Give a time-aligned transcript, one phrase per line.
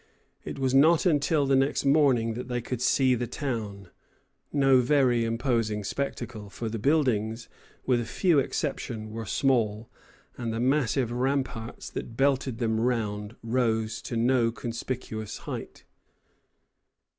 [0.43, 3.91] It was not till the next morning that they could see the town,
[4.51, 7.47] no very imposing spectacle, for the buildings,
[7.85, 9.91] with a few exceptions, were small,
[10.39, 15.85] and the massive ramparts that belted them round rose to no conspicuous height.